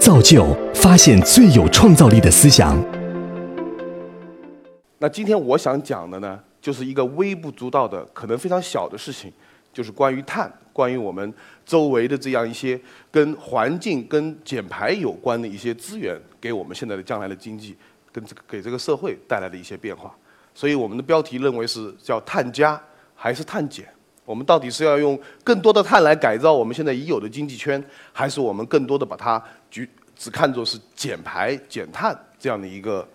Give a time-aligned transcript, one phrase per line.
[0.00, 2.74] 造就发现最有创造力的思想。
[4.98, 9.30] 那今天我想讲的呢，就是一个微不足道的、可能非常小的事情，
[9.74, 11.32] 就是关于碳，关于我们
[11.66, 17.76] 周围的这样一些跟环境、跟减排有关的一些资源，给我们现在的将来的经济，
[18.10, 20.10] 跟这个给这个社会带来的一些变化。
[20.54, 22.80] 所以我们的标题认为是叫碳加
[23.14, 23.86] 还是碳减？
[24.26, 27.82] 我们到底是要用更多的碳来改造我们现在已有的经济圈，
[28.12, 29.42] 还是我们更多的把它
[30.20, 33.08] 只看作是减排减碳这样的一个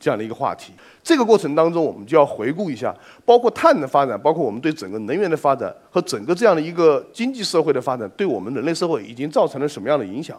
[0.00, 0.72] 这样的一个话题？
[1.04, 2.92] 这个过程当中，我们就要回顾一下，
[3.24, 10.36] 包括碳的发展，包括我们对整个能源的发展和整个这样的一个经济社会的发展，对我们人类社会已经造成了什么样的影响？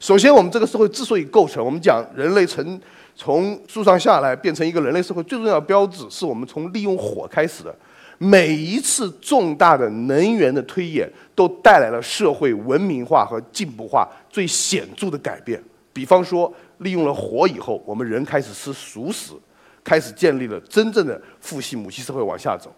[0.00, 2.80] 首先，我们这个社会之所以构成，我们讲人类从
[3.14, 7.72] 从树上下来变成一个人类社会最重要的标志，是我们从利用火开始的。
[8.22, 15.58] 每一次重大的能源的推演，都带来了社会文明化和进步化最显著的改变。
[15.90, 19.32] 比方说，利用了火以后，我们人开始吃熟食，
[19.82, 22.70] 开始建立了真正的父系母系社会往下走。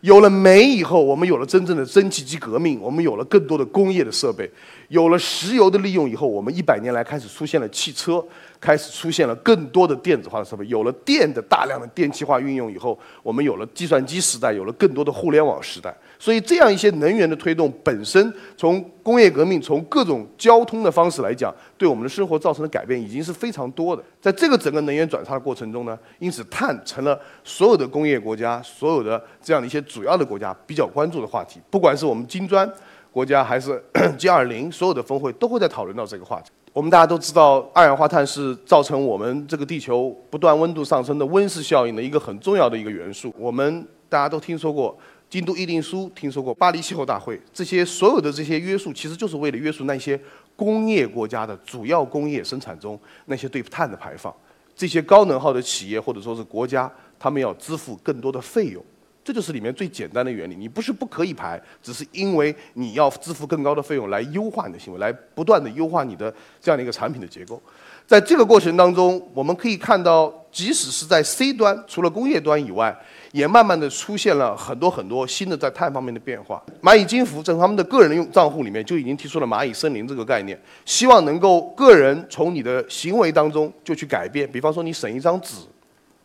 [0.00, 4.50] 有了煤以后，我们有了真正的蒸汽机革命，我们有了更多的工业的设备。
[4.90, 8.24] 有了石油的利用以后，我们一百年来开始出现了汽车。
[8.60, 15.96] 开始出现了更多的电子化的设备，有了电的大量的电气化运用以后，我们有了计算机时代，有了更多的互联网时代。
[16.18, 24.04] 所以，这样一些能源的推动本身，从工业革命，从各种交通的方式来讲，对我们的生活造成的改变已经是非常多的。
[24.20, 31.58] 在这个整个能源转差的过程中呢，因此碳成了所有的工业国家、所有的这样的一些主要的国家比较关注的话题。
[31.70, 32.70] 不管是我们金砖
[33.12, 33.82] 国家还是
[34.18, 36.50] G20，所有的峰会都会在讨论到这个话题。
[36.72, 43.34] 我们大家都知道，二氧化碳是造成我们这个地球不断温度上升的温室效应的一个很重要的一个元素。
[43.36, 44.92] 我们大家都听说过
[45.28, 50.18] 《京都议定书》，听说过巴黎气候大会，这些所有的这些约束，其实就是为了约束那些
[50.54, 54.32] 工业国家的主要工业生产中那些对碳的排放。
[54.76, 58.82] 这些高能耗的企业或者说是国家，他们要支付更多的费用。
[59.30, 67.62] 这就是里面最简单的原理，你不是不可以排，只是因为你要支付更高的费用来优化你的行为，来不断的优化你的这样的一个产品的结构。
[68.08, 72.92] 在这个过程当中，我们可以看到，即使是在 C 端，除了工业端以外，
[73.30, 76.60] 也慢慢的出现了很多很多新的在碳方面的变化。
[76.82, 85.54] 蚂蚁金服在他们的个人用账户里面就已经提出了蚂蚁森林这个概念，希望能够个人从你的行为当中就去改变，比方说你省一张纸，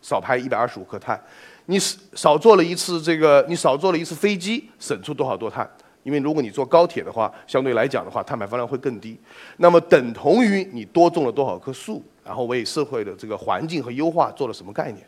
[0.01, 1.21] 少排一百二十五克碳。
[1.67, 5.67] 你少坐了一次这个，你少坐了一次飞机，省出多少多碳？
[6.03, 9.19] 因为如果你坐高铁的话，相对来讲的话，碳排放量会更低。
[9.57, 15.03] 那么等同于你多种了多少棵树，然后为社会的这个环境和优化做了什么概念？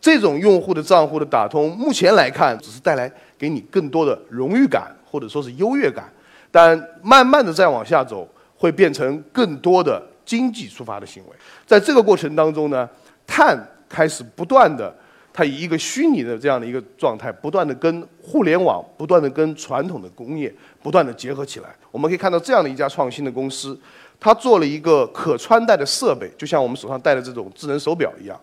[0.00, 3.08] 这种用户的账户的打通，目前来看只是带来
[3.38, 6.12] 给你更多的荣誉感或者说是优越感，
[6.50, 11.36] 但慢慢的再往下走，会变成更多的经济出发的行为。
[11.64, 12.88] 在这个过程当中呢，
[13.24, 13.56] 碳
[13.88, 14.92] 开始不断的。
[15.32, 21.74] 它以一个虚拟的这样的一个状态，不断的跟互联网、不断的跟传统的工业不断的结合起来。
[21.90, 23.78] 我们可以看到这样的一家创新的公司，
[24.20, 28.38] 它做了一个可穿戴的设备，就像我们手上戴的这种智能手表一样，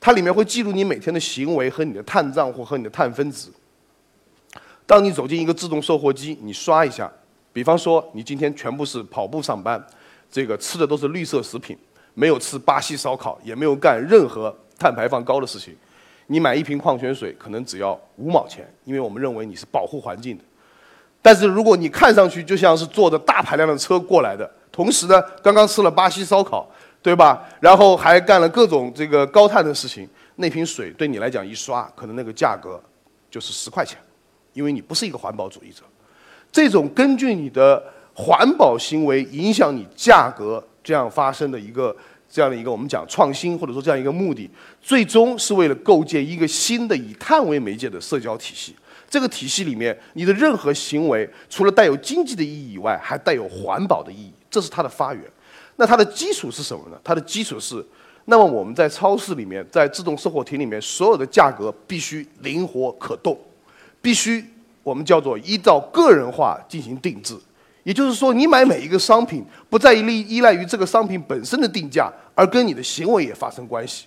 [0.00, 3.52] 它里面会记录你每天的行为和你的碳账户和你的碳分子。
[4.86, 7.10] 当你走进一个自动售货机，你刷一下，
[7.52, 9.82] 比方说你今天全部是跑步上班，
[10.30, 11.78] 这个吃的都是绿色食品，
[12.12, 15.74] 没有吃巴西烧烤，也没有干任何碳排放高的事情。
[16.26, 20.44] 你买一瓶矿泉水可能只要五毛钱，因为我们认为你是保护环境的。
[21.20, 26.68] 但是如果你看上去就像是坐着大排量的车过来的，同时呢刚刚吃了巴西烧烤，
[27.02, 27.46] 对吧？
[27.60, 32.82] 然后还干了各种这个高碳的事情，那瓶水对你来讲一刷，可能那个价格
[33.30, 33.98] 就是十块钱，
[34.52, 35.82] 因为你不是一个环保主义者。
[36.50, 37.82] 这种根据你的
[38.14, 41.94] 环保行为影响你价格这样发生的一个。
[42.30, 44.50] 这样的一个我们讲创新，或者说这样一个目的，
[44.82, 48.74] 最终是为了构建一个新的以碳为媒介的社交体系。
[49.08, 55.22] 这个体系里面，你的任何行为，除了带有经济的意义以外，还带有环保的意义，这是它的发源。
[55.76, 56.98] 那它的基础是什么呢？
[57.04, 57.84] 它的基础是，
[58.24, 63.38] 那么我们在超市里面，在自动售货亭里面，所有的价格必须灵活可动，
[64.02, 64.44] 必须
[64.82, 67.36] 我们叫做依照个人化进行定制。
[67.84, 74.06] 也就是说，你买每一个商品，不再依依赖于这个商品本身的定价，而跟你的行为也发生关系。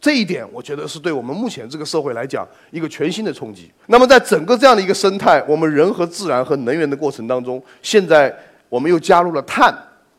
[0.00, 3.70] 这一点，我觉得是对我们目前这个社会来讲一个全新的冲击。
[3.88, 8.34] 那么，在整个这样的一个生态，我们人和自然和能源的过程当中，现在
[8.68, 9.76] 我们又加入了碳。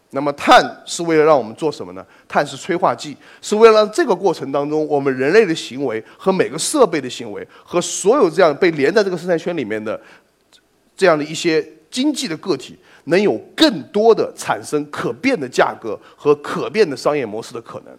[0.10, 2.06] 那么，碳是为了让我们做什么呢？
[2.28, 10.00] 碳是催化剂，是为了让这个过程当中，我们人类的行为和每个设备的行为和所有这样被连在这个生态圈里面的
[10.98, 11.66] 这样的一些。
[11.92, 17.94] 经济的个体能有更多的产生可变的价格和可变的商业模式的可能。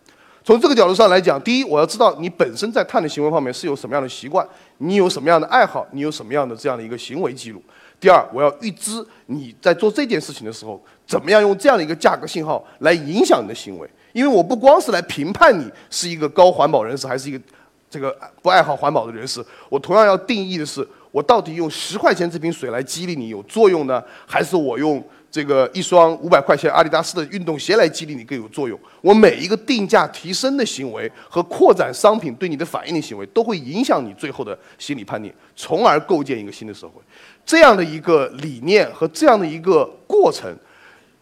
[0.44, 4.44] 从这个角度上来讲，第一，我要知道你本身在碳的行为方面是有什么样的习惯，
[4.78, 7.62] 你有什么样的爱好，你有什么样的这样的一个行为记录。
[8.00, 13.88] 第二，我要预知你在做这件事情的时候，怎么样用这样的一个价格信号来影响你的行为。
[14.12, 17.44] 因为我不光是来评判你是一个高环保人士，还是一个
[17.88, 18.12] 这个
[18.42, 20.84] 不爱好环保的人士，我同样要定义的是。
[21.12, 28.78] 我到底用十块钱这瓶水来激励你有作用呢，还是我用这个一双五百块钱阿迪达斯的运动鞋来激励你更有作用？
[29.00, 37.00] 我每一个定价提升的行为和扩展商品对你的反应的行为，都会影响你最后的心理判定，从而构建一个新的社会。
[37.44, 40.54] 这样的一个理念和这样的一个过程，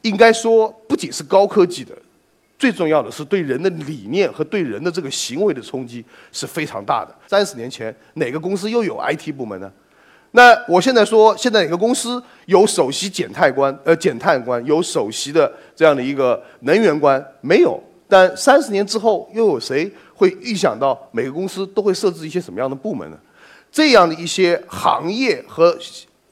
[0.02, 1.92] 应该说不仅是高科技的。
[2.60, 7.16] 最重要的是对人的理念和对人的这个行为的冲击是非常大的。
[7.26, 9.72] 三十年前，哪个公司又有 IT 部门呢？
[10.32, 13.74] 那我现在说，现在哪个公司有首席减碳官？
[13.82, 17.24] 呃，减碳官有首席的这样的一个能源官？
[17.40, 17.82] 没有。
[18.06, 23.18] 但三十年之后，又有谁会预想到每个公司都会设置一些什么样的部门呢？
[23.72, 25.74] 这样的一些行业和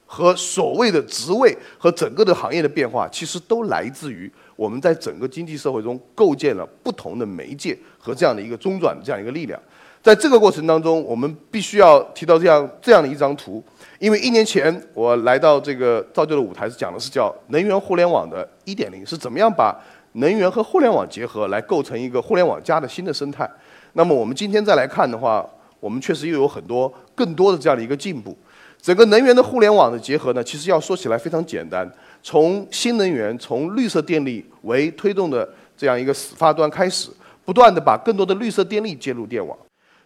[0.05, 4.31] 和所谓的职位和整个的行业的变化，其实都来自于。
[4.59, 9.59] 我们在整个经济社会中构建了不同的媒介和这样的一个中转的这样一个力量，
[10.03, 13.63] 在这个过程当中，我们必须要提到这样这样的一张图，
[14.01, 19.81] 因为一年前我来到这个造就的舞台是讲的是叫能源互联网的一点零，是怎么样把
[20.15, 23.49] 能源和互联网结合来构成一个互联网加的新的生态。
[23.93, 28.37] 那么我们今天再来看的话，我们确实又有很多更多的这样的一个进步。
[28.81, 31.91] 整个能源的互联网的结合呢，其实要说起来非常简单。
[32.23, 37.11] 从新能源、从绿色电力为推动的这样一个始发端开始，
[37.45, 39.57] 不断的把更多的绿色电力接入电网，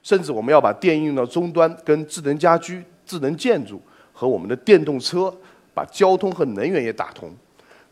[0.03, 3.81] 甚至我们要把电应用到终端，跟智能家居、智能建筑
[4.13, 5.33] 和我们的电动车，
[5.73, 7.31] 把交通和能源也打通。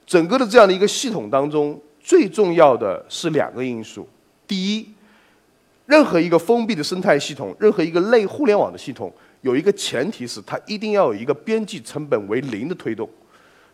[0.07, 4.07] 整个的这样的一个系统当中，最重要的是两个因素：
[4.47, 4.89] 第一，
[5.87, 13.09] 任何一个封闭的生态系统，任何一个类互联网的系统，有一个前提是它一定要有一个边际成本为零的推动。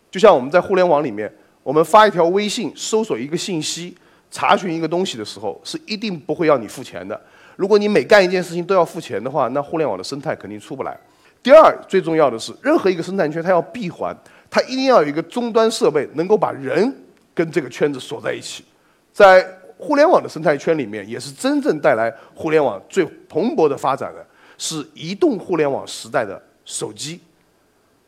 [0.09, 1.31] 就像我们在互联网里面，
[1.63, 3.95] 我们发一条微信、搜索一个信息、
[4.31, 7.19] 查询一个东西的时候，是一定不会要你付钱的。
[7.55, 10.97] 如果你每干一件事情都要付钱的话，那互联网的生态肯定出不来。
[11.43, 14.15] 第二，最重要的是，任何一个生态圈它要闭环，
[14.49, 16.95] 它一定要有一个终端设备能够把人
[17.33, 18.63] 跟这个圈子锁在一起。
[19.11, 19.45] 在
[19.77, 24.25] 互联网的生态圈里面，也是真正带来互联网最蓬勃的发展的，
[24.57, 27.19] 是移动互联网时代的手机。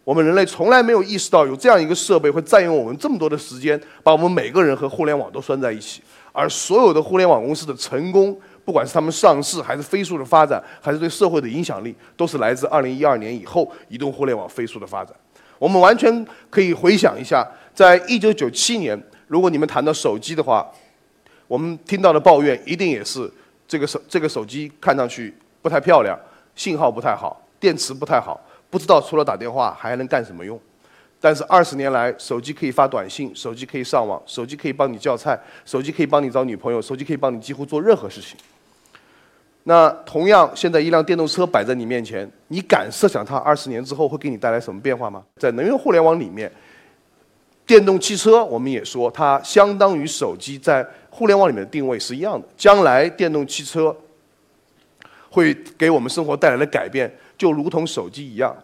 [0.04, 6.01] 我们人类从来没有意识到有这样一个设备会占用我们这么多的时间，把我们每个人和互联网都拴在一起。
[6.31, 8.36] 而所有的互联网公司的成功，
[8.66, 15.13] 不管是他们上市，还是飞速的发展，还是对社会的影响力，都是来自2012年以后移动互联网飞速的发展。
[15.60, 20.68] 我们完全可以回想一下，在1997年，如果你们谈到手机的话，
[21.48, 23.30] 我们听到的抱怨一定也是
[23.68, 26.18] 这个手这个手机看上去不太漂亮，
[26.59, 28.38] 信号不太好，电池不太好。
[28.69, 30.59] 不知道除了打电话还能干什么用，
[31.21, 38.38] 但是二十年来，手机可以发短信，手机可以上网，手机可以帮你叫菜，手机可以帮你找女朋友，手机可以帮你几乎做任何事情。
[39.63, 45.23] 那同样，现在一辆电动车摆在你面前，你敢设想它二十年之后会给你带来什么变化吗？
[45.38, 46.51] 在能源互联网里面，
[47.65, 52.45] 电动汽车我们也说它相当于手机在互联网里面的定位是一样的。
[52.57, 53.95] 将来电动汽车
[55.30, 57.12] 会给我们生活带来的改变。
[57.38, 58.56] 就如同手机一样，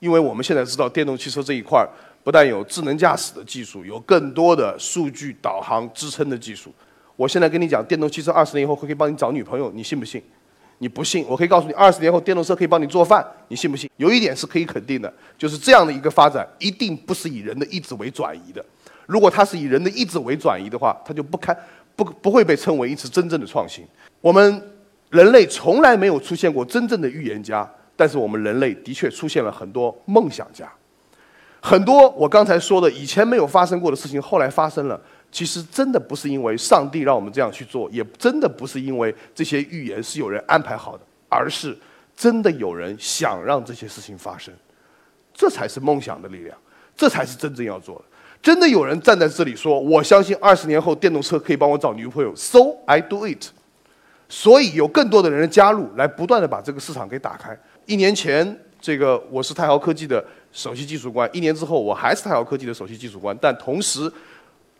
[0.00, 1.88] 因为我们现在知道电动汽车这一块儿
[2.22, 6.72] 不但有智能驾驶的技术，有更多的数据导航支撑的技术。
[7.16, 10.22] 我现在跟你讲，电动汽车二十年以后会可以帮你找女朋友，你信不信？
[10.78, 13.88] 你不信，我可以告诉你，二十年后电动车可以帮你做饭，你信不信？
[13.96, 18.64] 有一点是可以肯定的，就是这样的一个发展一定不是以人的意志为转移的。
[19.06, 21.56] 如果它是以人的意志为转移的话，它就不开
[21.94, 23.86] 不不会被称为一次真正的创新。
[24.20, 24.60] 我们
[25.14, 27.70] 人类从来没有出现过真正的预言家。
[27.96, 30.68] 但是我们人类的确出现了很多梦想家，
[31.60, 35.00] 很多我刚才说的以前没有发生过的事情，后来发生了。
[35.30, 41.76] 其实真的不是因为上帝让我们这样去做，也真的不是因为这些预言是有人安排好的，而是
[42.16, 44.52] 真的有人想让这些事情发生。
[45.32, 46.58] 这才是梦想的力量，
[46.96, 48.04] 这才是真正要做的。
[48.42, 52.34] 真的有人站在这里说：“我相信二十年后电动车可以帮我找女朋友。
[52.34, 53.46] ”So I do it。
[54.28, 57.56] 所以有更多的人的加入，来不断的把这个市场给打开。
[57.86, 63.36] 一年前，这个我是太豪科技的首席技术官；一年之后，我还是太豪科技的首席技术官。
[63.40, 64.10] 但同时，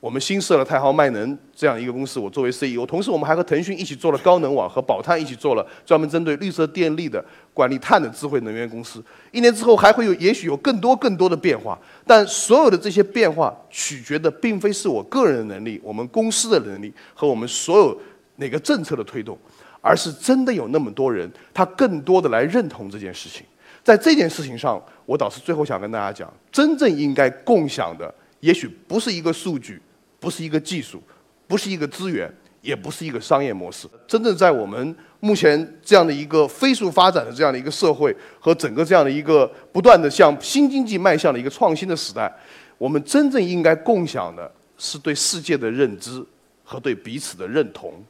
[0.01, 7.25] 我们新设了太豪迈能这样一个公司，我作为 CEO，同时我们还和腾讯一起做了高能网，和宝碳一起做了专门针对绿色电力的
[7.55, 9.03] 管理碳的智慧能源公司。
[9.33, 17.99] 一年之后还会有，也许有更多更多的变化，但所有的这些变化取决的并非是我个人的能力，我们公司的能力和我们所有
[18.37, 19.38] 哪个政策的推动，
[19.81, 23.45] 而是真的有那么多人，他更多的来认同这件事情。
[23.83, 29.81] 在这件事情上，我倒是最后想跟大家讲，真正应该共享的，也许不是一个数据。
[30.21, 31.03] 不是一个技术，
[31.47, 33.87] 不是一个资源，也不是一个商业模式。
[34.07, 42.35] 真正在我们目前这样的一个飞速发展的这样的一个社会和整个这样的一个不断的向新经济迈向的一个创新的时代，
[42.79, 46.25] 我们真正应该共享的是对世界的认知
[46.64, 48.03] 和对彼此的认同。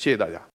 [0.00, 0.40] 谢谢大家。